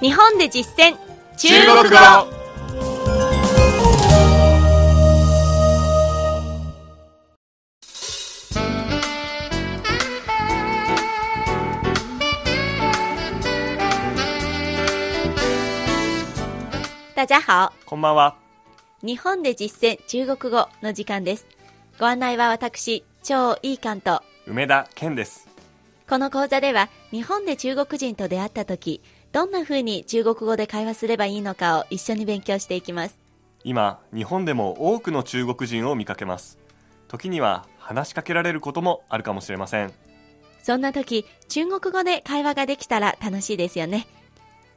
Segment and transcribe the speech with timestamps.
[0.00, 0.96] 日本で実践。
[1.36, 1.94] 中国語
[17.14, 17.72] 大家好。
[17.84, 18.36] こんばんは。
[19.02, 21.46] 日本で実践中国語の時間です。
[21.98, 24.22] ご案内は私超いい関と。
[24.46, 25.46] 梅田健です。
[26.08, 33.18] この講座では日本で中国人と出会った時どんな風に中国語で会話すればいいのかを一緒に勉強していきます。
[33.62, 36.58] 今日本でも多くの中国人を見かけます。
[37.06, 39.92] 時には話しかけられることもあるかもしれません。
[40.62, 44.08] そんな時中国語で会話ができたら楽しいですよね。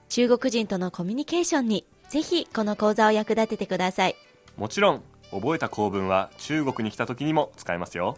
[0.10, 4.16] 中国人とのコミュニケーションにぜひこの講座を役立ててください。
[4.56, 8.18] もちろん覚えた構文は中国に来た時にも使えますよ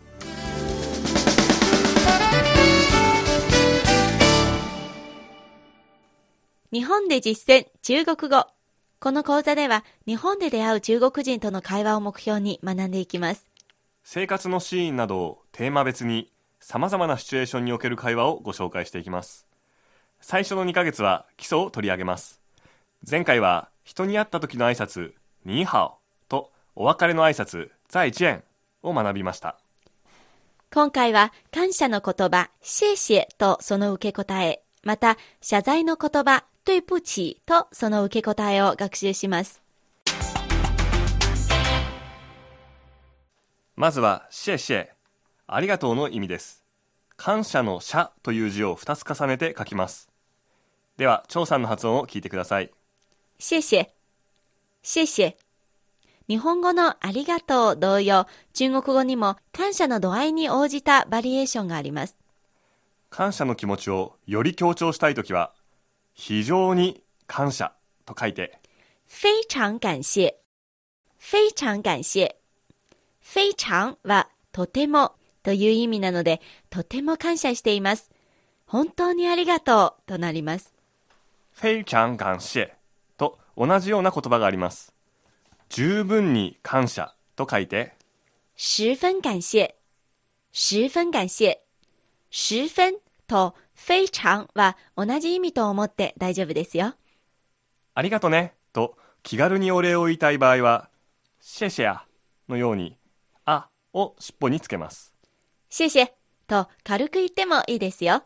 [6.71, 8.47] 日本で実践中国語。
[8.99, 13.45] この講座では日本で出会う中国人との会話を目標に学んでいきます。
[14.03, 19.45] 生活のシーンなどをテーマ別に様々なシチュエーションにおける会話をご紹介していきます。
[20.21, 22.41] 最初の2ヶ月は基礎を取り上げます。
[23.07, 25.11] 前回は人に会った時の挨拶
[25.45, 25.97] ニーハオ
[26.29, 28.43] とお別れの挨拶再见
[28.81, 29.59] を学びました。
[30.73, 39.61] 今回は感謝の言葉、謝謝とその受け答え、また謝罪の言葉、对不起とその受け答えを学習します。
[43.77, 44.87] まずは謝謝
[45.47, 46.63] ありがとうの意味です
[47.17, 50.09] 感謝の謝という字を2つ重ねて書きます
[50.95, 52.71] では張さんの発音を聞いてください
[53.37, 53.87] 謝謝。
[54.81, 55.33] 謝謝。
[56.27, 62.15] 日本語のありがとう同様、中国語にも感謝の度合いに応じたバリエーションがあります。
[63.09, 65.53] 感謝の気持ちをより強調したいときは
[66.15, 67.73] 非常に感謝
[68.05, 68.59] と書いて
[69.07, 70.31] 非常感謝。
[71.19, 72.35] 非常感謝。
[73.21, 78.09] 非常はとてもという意味なので、とても感謝しています。
[78.65, 80.73] 本当にありがとうとなります。
[81.53, 82.69] 非常感謝
[83.17, 84.93] と同じような言葉があります
[85.69, 87.93] 十分に感謝と書いて
[88.57, 89.69] 十分感謝。
[90.51, 91.55] 十分感謝。
[92.31, 92.95] 十分
[93.27, 93.53] と
[93.87, 96.95] 非常は同じ意味と思って大丈夫ですよ。
[97.93, 100.89] ありがとねと気軽にお礼を言いたい場合は
[101.39, 102.05] シェシェア
[102.49, 102.97] のように
[103.45, 105.13] あを尻尾につけます
[105.69, 106.07] 謝謝
[106.47, 108.23] と軽く言ってもいいですよ。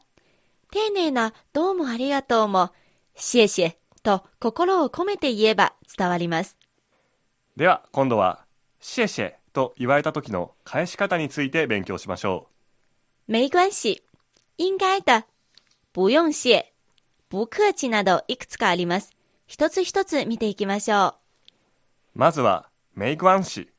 [0.72, 2.72] 丁寧などうもありがとうも、
[3.16, 3.72] 謝謝
[4.02, 6.58] と心を込めて言えば伝わります。
[7.58, 8.46] では今度は
[8.80, 12.48] シェシェと言われた時の返し方について勉強しましょ
[13.28, 14.02] 没关系。
[14.56, 15.29] 应该的。
[16.00, 16.64] 不用謝。
[17.30, 19.12] 不客氣などいくつかあります。
[19.48, 21.14] 一つ一つ見ていきましょう
[22.16, 23.70] まずはメイクワンシ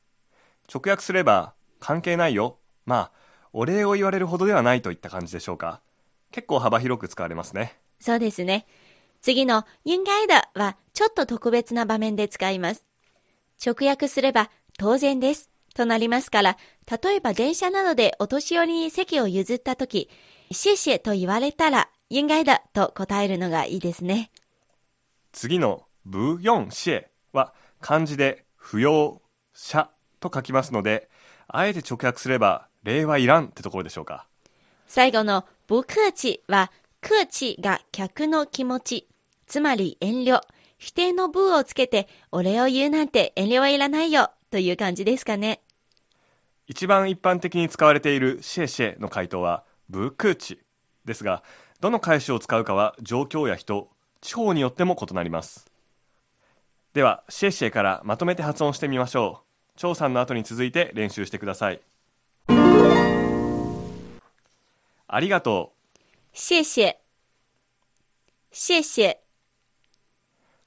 [0.71, 3.11] 直訳すれば関係ないよまあ
[3.53, 5.81] お礼を言われるほどではないといった感じでしょうか
[6.29, 8.03] 結構幅広く使われますねう。
[8.03, 8.67] そうですね。
[9.23, 12.85] 次の应该的はちょっと特別な場面で使います。
[13.65, 16.57] 直訳すれば当然ですとなりますから、
[17.03, 20.07] 例えば電車などでお年寄りに席を譲ったとき、
[20.51, 24.31] 謝謝と言われたら应该的と答えるのがいいですね。
[25.31, 29.21] 次の不用謝は漢字で不要
[29.53, 29.89] 謝
[30.19, 31.09] と書きますので
[31.47, 34.27] あえて直訳すれば礼はいらんってところでしょうか
[34.87, 36.69] 最後の不客氣は、
[37.01, 39.07] 客氣が客の気持ち、
[39.47, 40.41] つまり遠慮、
[40.77, 45.61] 否定の部をつけてお礼を言うなんて遠慮はいらないよという感じですかね。
[46.67, 50.59] 一番一般的に使われているシェシェの回答はブクーチ
[51.05, 51.43] ですが
[51.81, 53.89] どの返しを使うかは状況や人
[54.21, 55.65] 地方によっても異なります
[56.93, 59.41] ではシェシェからまとめて発音してみましょ
[59.75, 61.81] う張さんの後に続いて練習してください
[65.13, 66.37] ありがとう。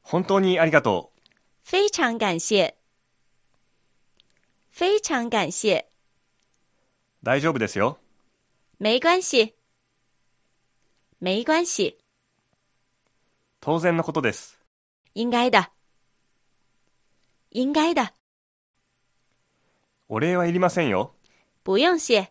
[0.03, 1.21] 本当にありがとう
[1.65, 2.75] 非常感謝。
[4.71, 5.85] 非常感謝。
[7.23, 7.97] 大丈夫ですよ
[8.79, 9.54] 没关系。
[11.25, 11.97] 没关系。
[13.59, 14.61] 当然のことです
[15.15, 15.71] 应该的。
[17.51, 18.13] 应该的。
[20.07, 21.15] お礼はいりませんよ
[21.65, 22.31] 不用谢。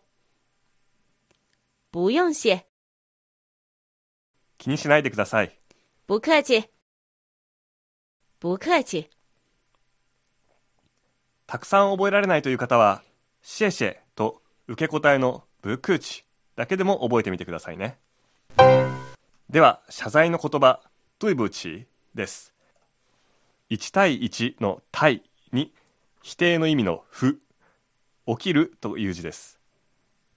[1.90, 2.64] 不用谢。
[4.58, 5.58] 気にしないでください
[6.06, 6.70] 不客气。
[8.40, 9.10] 不客气。
[11.48, 13.02] たくさん覚えられないという方は
[13.42, 16.24] シェシェと受け答えのブクーチ
[16.54, 17.98] だけでも覚えてみてくださいね
[18.56, 20.80] では謝罪の言葉
[21.18, 22.52] トゥイブチです。
[23.70, 25.22] 1対1の対
[25.52, 25.72] に
[26.22, 27.40] 否定の意味の不、
[28.26, 29.58] 起きるという字です。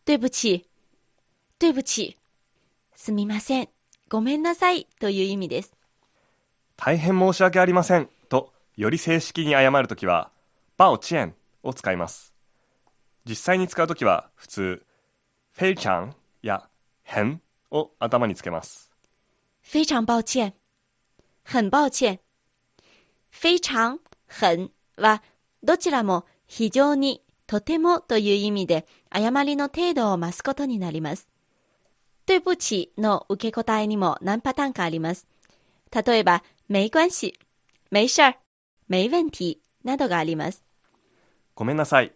[0.06, 0.68] 对不起。
[1.60, 2.18] 对不起。
[2.96, 3.70] すみません。
[4.10, 5.74] ごめんなさいという意味です。
[6.76, 10.32] 大変申し訳ありませんとより正式に謝るときは、
[10.78, 12.34] バオチェンを使います。
[13.26, 14.86] 実際に使うときは普通、
[15.54, 16.70] フェイチャンや
[17.04, 17.42] ヘン
[17.72, 18.92] を頭につけます。
[19.62, 20.54] 非常抱歉。
[21.44, 22.20] 很抱歉。
[23.32, 25.22] 非常、很は
[25.64, 31.30] どちらも非常に、とてもという意味で誤りの程度を増すことになります。
[32.26, 35.28] 对不起の受け答えにも何パターンかあります。
[36.06, 37.34] 例えば、没关系、
[37.90, 38.38] 没事儿、
[38.90, 40.64] 没問題などがあります。
[41.56, 42.12] ごめんなさい、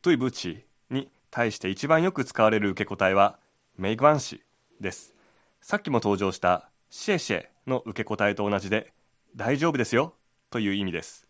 [0.00, 3.38] トゥイブチに対して一番よく使われる受け答えは、
[3.76, 4.42] メイグワンシ
[4.80, 5.14] です。
[5.60, 8.92] さっきも登場したシェシェの受け答えと同じで、
[9.36, 10.14] 大丈夫ですよ
[10.50, 11.26] という意味です。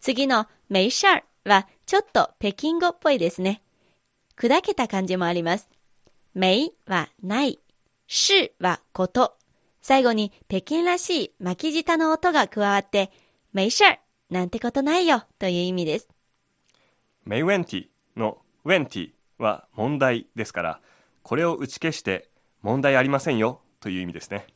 [0.00, 3.62] 次の没事儿はちょっと北京語っぽいですね。
[4.36, 5.68] 砕けた感じもあります。
[6.34, 7.58] 没はない。
[8.06, 9.36] 是はこと。
[9.82, 13.10] 最後に北京らしい巻き舌の音が加わって、
[13.52, 14.00] 没事儿
[14.30, 16.08] なんてことないよという意味です。
[17.24, 17.86] メイウェンティ
[18.16, 20.80] のウェンティは問題ですから、
[21.22, 22.29] これを打ち消して
[22.62, 24.46] 問題ありませんよという意味ですね。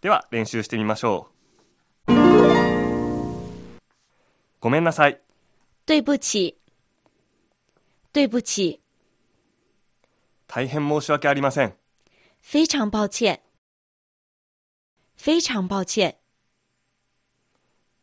[0.00, 1.36] では練習してみましょう。
[4.60, 5.20] ごめんなさい。
[5.86, 6.58] 对不起。
[8.12, 8.80] 对不起。
[10.48, 11.74] 大変申し訳ありません。
[12.40, 13.40] 非常抱歉。
[15.16, 16.16] 非常抱歉。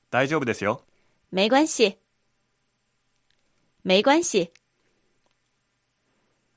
[0.10, 0.86] 大丈夫ですよ。
[1.32, 1.98] 没关系。
[3.84, 4.52] 没关系。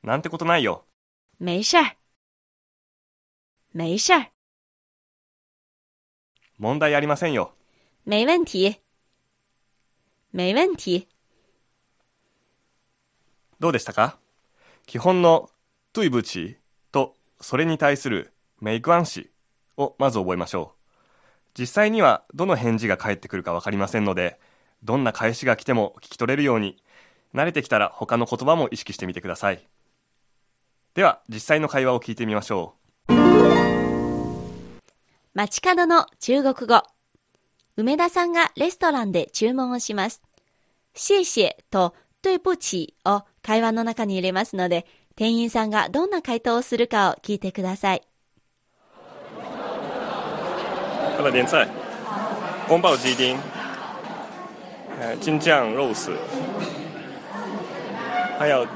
[0.02, 0.84] なんてことないよ。
[1.40, 1.95] 没事儿。
[3.76, 4.32] 没事儿。
[6.58, 7.52] 問題ありませんよ。
[8.06, 8.80] 没问题。
[10.32, 11.06] 没问题。
[13.60, 14.16] どうでしたか？
[14.86, 15.50] 基本の
[15.92, 16.56] トゥイブチ
[16.90, 18.32] とそれに対する
[18.62, 19.30] メイクワンシ
[19.76, 21.58] をまず覚えましょう。
[21.58, 24.40] 実際にはどの返事が返ってくるかわかりませんので、
[24.84, 26.82] どんな返しが来ても聞き取れるように、
[27.34, 29.62] 慣れてきたら他の言葉も意識してみてください。
[30.94, 32.72] では、実際の会話を聞いてみましょ
[35.36, 36.82] 街角の中国語。
[37.76, 40.22] 梅田さんがレストランで注文をします。
[40.94, 48.02] 谢謝と对不起を会話の中に入れますので、店員さんがどんな回答をするかを聞いてください。
[51.18, 51.22] う。
[51.22, 51.68] 来点菜。
[52.66, 53.36] 宫爆鸡丁。
[54.98, 56.16] 呃，京酱肉丝。
[58.38, 58.66] 还有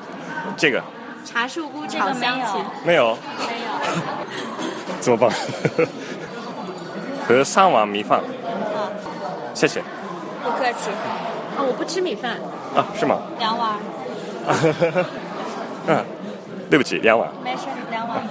[0.59, 0.85] 这个
[1.25, 3.17] 茶树菇炒香芹， 没有？
[3.17, 3.19] 没有。
[5.01, 5.31] 怎么办？
[7.31, 8.21] 和三碗米饭。
[9.55, 9.81] 谢谢。
[10.43, 10.91] 不客气。
[11.56, 12.38] 哦，我不吃米饭。
[12.75, 13.23] 啊，是吗？
[13.38, 13.79] 两碗，
[15.87, 16.05] 嗯，
[16.69, 18.23] 对不起，两碗，没事，两碗，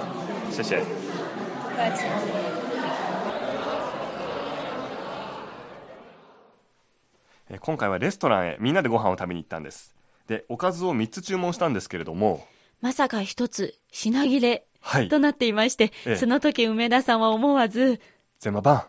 [0.50, 0.80] 谢谢。
[0.80, 2.04] 不客气。
[7.52, 9.94] え今回はレストランへみんなでご飯を食べに行ったんです。
[10.26, 12.46] で、おかずを3つ注文したんですけれども、
[12.82, 15.08] まさか一つ品切れはい。
[15.08, 18.00] となっていまして、ええその時梅田さんは思わず、
[18.40, 18.82] ゼマバン、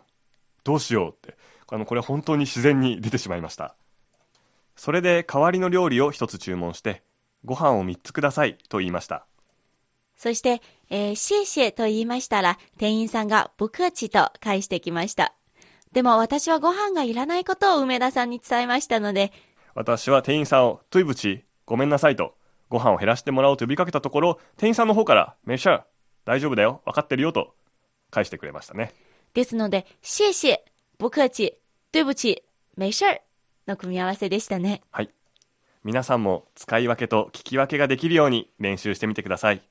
[0.64, 1.36] どうしようって、
[1.70, 3.76] あの、これ本当に自然に出てしまいました。
[4.76, 7.02] それで代わりの料理を1つ注文して、
[7.44, 9.26] ご飯を3つくださいと言いました。
[10.16, 15.34] そして、えー、シェシェと言いましたら、店員さんがブクチと返してきました。
[15.92, 19.32] でも私はご飯がいらないことを梅田さんに伝えましたので、
[19.74, 22.34] 私は店員さんを、トゥイブチ、ごめんなさいと、
[22.70, 25.82] ご飯を減らしてもらおうと呼びかけたところ、店員さんの方から、メシャー、
[26.24, 27.54] 大丈夫だよ、分かってるよと、
[28.10, 28.94] 返してくれましたね。
[29.34, 30.56] ですので、シェシェ、
[30.98, 31.58] ブクチ、
[31.90, 32.42] 对不起、
[32.76, 33.22] 没事儿
[33.66, 34.82] の組み合わせでしたね。
[34.90, 35.10] はい。
[35.84, 39.62] 皆さんも使い分けと聞き分けができるように練習してみてください。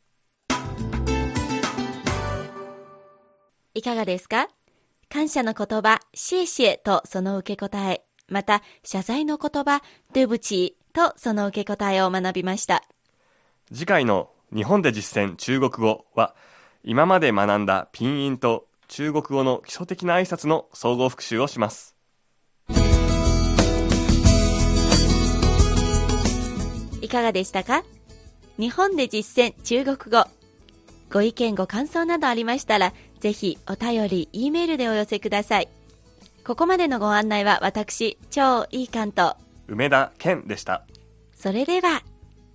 [3.74, 4.50] いかがですか？
[5.10, 9.82] 感謝の言葉、シェシェとその受け答え、また謝罪の言葉、
[10.14, 12.84] 对不起とその受け答えを学びました。
[13.72, 16.36] 次回の日本で実践中国語は、
[16.84, 21.96] 今まで学んだピンインと中国語の基礎的な挨拶の総合復習をします。
[27.02, 27.86] いかがでしたか？
[28.60, 30.30] 日本で実践中国語。
[31.10, 35.70] ご意見ご感想などありましたら、ぜひお便り、E メールでお寄せください。
[36.46, 39.36] ここまでのご案内は私、超いい関東。
[39.70, 40.86] 梅田健でした。
[41.34, 42.04] それでは、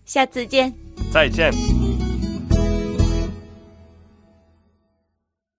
[0.05, 0.77] シャツジェン。
[1.11, 1.86] 再见。